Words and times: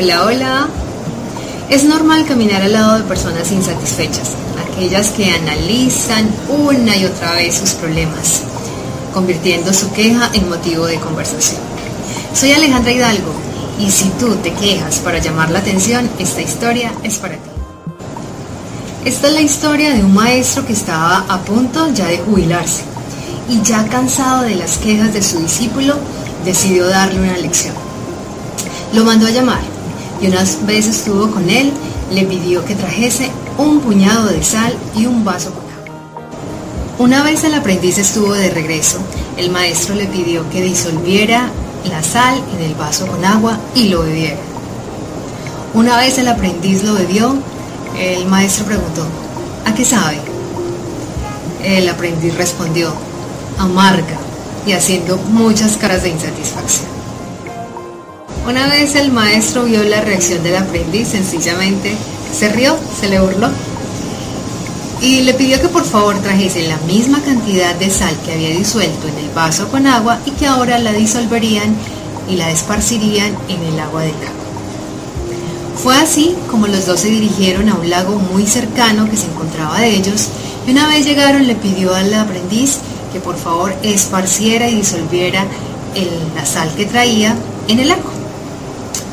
Hola, 0.00 0.26
hola. 0.26 0.68
Es 1.68 1.82
normal 1.82 2.24
caminar 2.24 2.62
al 2.62 2.72
lado 2.72 2.98
de 2.98 3.02
personas 3.02 3.50
insatisfechas, 3.50 4.30
aquellas 4.70 5.08
que 5.10 5.28
analizan 5.28 6.30
una 6.48 6.96
y 6.96 7.04
otra 7.04 7.32
vez 7.32 7.56
sus 7.56 7.70
problemas, 7.70 8.42
convirtiendo 9.12 9.74
su 9.74 9.90
queja 9.90 10.30
en 10.34 10.48
motivo 10.48 10.86
de 10.86 11.00
conversación. 11.00 11.60
Soy 12.32 12.52
Alejandra 12.52 12.92
Hidalgo 12.92 13.32
y 13.80 13.90
si 13.90 14.08
tú 14.10 14.36
te 14.36 14.52
quejas 14.52 15.00
para 15.00 15.18
llamar 15.18 15.50
la 15.50 15.58
atención, 15.58 16.08
esta 16.20 16.42
historia 16.42 16.92
es 17.02 17.16
para 17.16 17.34
ti. 17.34 17.50
Esta 19.04 19.26
es 19.26 19.34
la 19.34 19.40
historia 19.40 19.92
de 19.94 20.04
un 20.04 20.14
maestro 20.14 20.64
que 20.64 20.74
estaba 20.74 21.24
a 21.28 21.40
punto 21.40 21.92
ya 21.92 22.06
de 22.06 22.18
jubilarse 22.18 22.82
y 23.48 23.62
ya 23.62 23.84
cansado 23.88 24.42
de 24.42 24.54
las 24.54 24.78
quejas 24.78 25.12
de 25.12 25.22
su 25.22 25.40
discípulo, 25.40 25.96
decidió 26.44 26.86
darle 26.86 27.18
una 27.18 27.36
lección. 27.36 27.74
Lo 28.92 29.02
mandó 29.02 29.26
a 29.26 29.30
llamar 29.30 29.77
y 30.20 30.26
unas 30.26 30.66
veces 30.66 30.98
estuvo 30.98 31.30
con 31.30 31.48
él, 31.48 31.72
le 32.12 32.24
pidió 32.24 32.64
que 32.64 32.74
trajese 32.74 33.30
un 33.56 33.80
puñado 33.80 34.26
de 34.26 34.42
sal 34.42 34.74
y 34.96 35.06
un 35.06 35.24
vaso 35.24 35.52
con 35.52 35.64
agua. 35.64 36.28
Una 36.98 37.22
vez 37.22 37.44
el 37.44 37.54
aprendiz 37.54 37.98
estuvo 37.98 38.32
de 38.32 38.50
regreso, 38.50 38.98
el 39.36 39.50
maestro 39.50 39.94
le 39.94 40.06
pidió 40.06 40.48
que 40.50 40.62
disolviera 40.62 41.50
la 41.84 42.02
sal 42.02 42.42
en 42.56 42.64
el 42.64 42.74
vaso 42.74 43.06
con 43.06 43.24
agua 43.24 43.58
y 43.74 43.88
lo 43.88 44.02
bebiera. 44.02 44.38
Una 45.74 45.96
vez 45.96 46.18
el 46.18 46.28
aprendiz 46.28 46.82
lo 46.82 46.94
bebió, 46.94 47.36
el 47.98 48.26
maestro 48.26 48.66
preguntó, 48.66 49.06
¿a 49.64 49.74
qué 49.74 49.84
sabe? 49.84 50.18
El 51.62 51.88
aprendiz 51.88 52.34
respondió, 52.36 52.92
amarga 53.58 54.18
y 54.66 54.72
haciendo 54.72 55.16
muchas 55.16 55.76
caras 55.76 56.02
de 56.02 56.10
insatisfacción. 56.10 56.86
Una 58.48 58.66
vez 58.66 58.94
el 58.94 59.12
maestro 59.12 59.64
vio 59.64 59.82
la 59.82 60.00
reacción 60.00 60.42
del 60.42 60.56
aprendiz, 60.56 61.08
sencillamente 61.08 61.94
se 62.32 62.48
rió, 62.48 62.78
se 62.98 63.10
le 63.10 63.20
burló 63.20 63.50
y 65.02 65.20
le 65.20 65.34
pidió 65.34 65.60
que 65.60 65.68
por 65.68 65.84
favor 65.84 66.18
trajese 66.22 66.66
la 66.66 66.78
misma 66.78 67.20
cantidad 67.20 67.74
de 67.74 67.90
sal 67.90 68.16
que 68.24 68.32
había 68.32 68.48
disuelto 68.48 69.06
en 69.06 69.18
el 69.18 69.30
vaso 69.34 69.68
con 69.68 69.86
agua 69.86 70.18
y 70.24 70.30
que 70.30 70.46
ahora 70.46 70.78
la 70.78 70.94
disolverían 70.94 71.76
y 72.26 72.36
la 72.36 72.50
esparcirían 72.50 73.36
en 73.50 73.62
el 73.64 73.78
agua 73.80 74.00
del 74.00 74.12
lago. 74.12 74.32
Fue 75.82 75.94
así 75.96 76.34
como 76.50 76.68
los 76.68 76.86
dos 76.86 77.00
se 77.00 77.08
dirigieron 77.08 77.68
a 77.68 77.74
un 77.74 77.90
lago 77.90 78.18
muy 78.32 78.46
cercano 78.46 79.10
que 79.10 79.18
se 79.18 79.26
encontraba 79.26 79.78
de 79.78 79.94
ellos 79.94 80.28
y 80.66 80.70
una 80.70 80.88
vez 80.88 81.04
llegaron 81.04 81.46
le 81.46 81.54
pidió 81.54 81.94
al 81.94 82.14
aprendiz 82.14 82.78
que 83.12 83.20
por 83.20 83.36
favor 83.36 83.74
esparciera 83.82 84.70
y 84.70 84.76
disolviera 84.76 85.44
la 86.34 86.46
sal 86.46 86.70
que 86.78 86.86
traía 86.86 87.36
en 87.68 87.80
el 87.80 87.88
lago. 87.88 88.27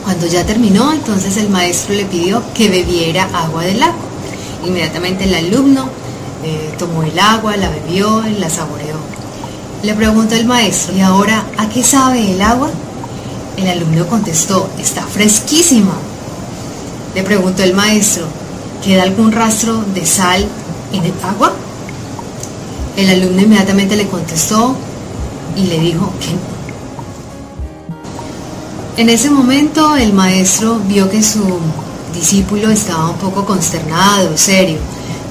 Cuando 0.06 0.28
ya 0.28 0.45
terminó, 0.45 0.94
entonces 0.94 1.36
el 1.38 1.50
maestro 1.50 1.95
le 1.95 2.06
pidió 2.06 2.44
que 2.53 2.70
bebiera 2.70 3.28
agua 3.34 3.64
del 3.64 3.80
lago. 3.80 3.95
Inmediatamente 4.64 5.23
el 5.23 5.34
alumno 5.34 5.89
eh, 6.44 6.75
tomó 6.78 7.02
el 7.02 7.17
agua, 7.17 7.58
la 7.58 7.72
bebió 7.72 8.22
la 8.38 8.48
saboreó. 8.48 8.98
Le 9.81 9.95
preguntó 9.95 10.36
el 10.36 10.45
maestro, 10.45 10.95
¿y 10.95 11.02
ahora 11.02 11.44
a 11.58 11.67
qué 11.70 11.83
sabe 11.83 12.33
el 12.33 12.42
agua? 12.44 12.70
El 13.58 13.67
alumno 13.67 14.06
contestó, 14.06 14.70
está 14.80 15.02
fresquísima. 15.02 15.94
Le 17.16 17.23
preguntó 17.23 17.64
el 17.64 17.73
maestro, 17.73 18.28
¿queda 18.83 19.02
algún 19.02 19.31
rastro 19.31 19.83
de 19.95 20.06
sal 20.06 20.45
en 20.94 21.03
el 21.03 21.14
agua? 21.23 21.52
El 22.95 23.09
alumno 23.09 23.42
inmediatamente 23.42 23.95
le 23.95 24.08
contestó 24.08 24.76
y 25.56 25.66
le 25.66 25.80
dijo 25.80 26.14
que 26.20 26.55
En 28.98 29.10
ese 29.10 29.30
momento 29.30 29.98
el 29.98 30.14
maestro 30.14 30.80
vio 30.88 31.10
que 31.10 31.22
su 31.22 31.44
discípulo 32.14 32.70
estaba 32.70 33.10
un 33.10 33.18
poco 33.18 33.44
consternado, 33.44 34.38
serio. 34.38 34.78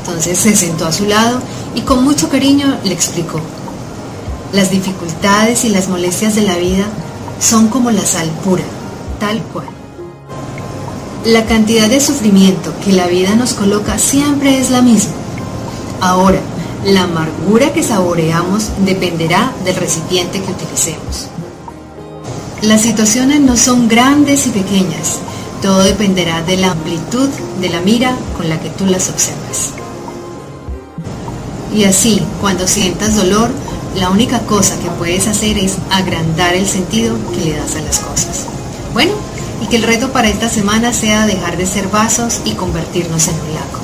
Entonces 0.01 0.39
se 0.39 0.55
sentó 0.55 0.85
a 0.85 0.93
su 0.93 1.07
lado 1.07 1.41
y 1.75 1.81
con 1.81 2.05
mucho 2.05 2.29
cariño 2.29 2.77
le 2.85 2.93
explicó. 2.93 3.41
Las 4.53 4.71
dificultades 4.71 5.65
y 5.65 5.71
las 5.71 5.89
molestias 5.89 6.35
de 6.35 6.43
la 6.43 6.59
vida 6.59 6.85
son 7.41 7.69
como 7.69 7.91
la 7.91 8.05
sal 8.05 8.29
pura, 8.45 8.65
tal 9.19 9.41
cual. 9.45 9.67
La 11.25 11.47
cantidad 11.47 11.89
de 11.89 12.01
sufrimiento 12.01 12.71
que 12.85 12.93
la 12.93 13.07
vida 13.07 13.35
nos 13.35 13.55
coloca 13.55 13.99
siempre 13.99 14.59
es 14.59 14.71
la 14.71 14.83
misma. 14.83 15.15
Ahora, 16.03 16.41
la 16.85 17.05
amargura 17.05 17.73
que 17.73 17.83
saboreamos 17.83 18.69
dependerá 18.85 19.55
del 19.65 19.77
recipiente 19.77 20.43
que 20.43 20.53
utilicemos. 20.53 21.29
Las 22.65 22.81
situaciones 22.81 23.41
no 23.41 23.59
son 23.59 23.89
grandes 23.89 24.47
y 24.47 24.51
pequeñas, 24.51 25.19
todo 25.61 25.83
dependerá 25.83 26.41
de 26.43 26.57
la 26.57 26.71
amplitud 26.71 27.29
de 27.61 27.69
la 27.69 27.83
mira 27.83 28.17
con 28.39 28.49
la 28.49 28.59
que 28.59 28.71
tú 28.71 28.87
las 28.87 29.11
observas. 29.11 29.73
Y 31.75 31.85
así, 31.85 32.23
cuando 32.41 32.67
sientas 32.67 33.17
dolor, 33.17 33.51
la 33.97 34.09
única 34.09 34.39
cosa 34.47 34.79
que 34.79 34.89
puedes 34.89 35.29
hacer 35.29 35.59
es 35.59 35.75
agrandar 35.91 36.55
el 36.55 36.67
sentido 36.67 37.15
que 37.33 37.45
le 37.45 37.55
das 37.55 37.77
a 37.77 37.83
las 37.83 37.99
cosas. 37.99 38.47
Bueno, 38.95 39.13
y 39.63 39.67
que 39.67 39.77
el 39.77 39.83
reto 39.83 40.11
para 40.11 40.29
esta 40.29 40.49
semana 40.49 40.95
sea 40.95 41.27
dejar 41.27 41.59
de 41.59 41.67
ser 41.67 41.89
vasos 41.89 42.41
y 42.47 42.53
convertirnos 42.53 43.29
en 43.29 43.35
un 43.35 43.55
lago. 43.55 43.84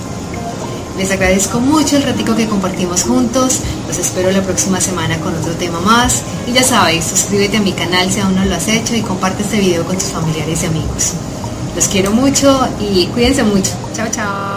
Les 1.01 1.11
agradezco 1.11 1.61
mucho 1.61 1.97
el 1.97 2.03
ratico 2.03 2.37
que 2.37 2.47
compartimos 2.47 3.05
juntos. 3.05 3.61
Los 3.89 3.97
espero 3.97 4.31
la 4.33 4.43
próxima 4.43 4.83
semana 4.83 5.17
con 5.21 5.35
otro 5.35 5.55
tema 5.55 5.81
más. 5.81 6.21
Y 6.47 6.53
ya 6.53 6.63
sabéis, 6.63 7.07
suscríbete 7.07 7.57
a 7.57 7.63
mi 7.63 7.73
canal 7.73 8.13
si 8.13 8.21
aún 8.21 8.37
no 8.37 8.45
lo 8.45 8.55
has 8.55 8.69
hecho 8.69 8.95
y 8.95 9.01
comparte 9.01 9.43
este 9.43 9.61
video 9.61 9.83
con 9.87 9.97
tus 9.97 10.11
familiares 10.11 10.63
y 10.63 10.67
amigos. 10.67 11.15
Los 11.75 11.89
quiero 11.89 12.11
mucho 12.11 12.69
y 12.79 13.07
cuídense 13.07 13.43
mucho. 13.45 13.71
Chao, 13.95 14.09
chao. 14.11 14.57